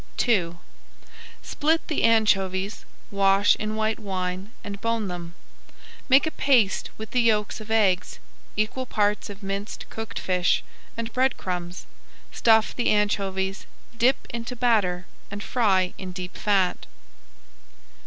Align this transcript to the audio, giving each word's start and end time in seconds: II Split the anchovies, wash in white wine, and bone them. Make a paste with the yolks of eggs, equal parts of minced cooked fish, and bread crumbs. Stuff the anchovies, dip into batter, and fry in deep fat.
II 0.27 0.55
Split 1.43 1.87
the 1.87 2.03
anchovies, 2.05 2.85
wash 3.11 3.55
in 3.57 3.75
white 3.75 3.99
wine, 3.99 4.49
and 4.63 4.81
bone 4.81 5.07
them. 5.07 5.35
Make 6.09 6.25
a 6.25 6.31
paste 6.31 6.89
with 6.97 7.11
the 7.11 7.21
yolks 7.21 7.61
of 7.61 7.69
eggs, 7.69 8.17
equal 8.57 8.87
parts 8.87 9.29
of 9.29 9.43
minced 9.43 9.87
cooked 9.91 10.17
fish, 10.17 10.63
and 10.97 11.13
bread 11.13 11.37
crumbs. 11.37 11.85
Stuff 12.31 12.75
the 12.75 12.89
anchovies, 12.89 13.67
dip 13.95 14.25
into 14.31 14.55
batter, 14.55 15.05
and 15.29 15.43
fry 15.43 15.93
in 15.99 16.11
deep 16.13 16.35
fat. 16.35 16.87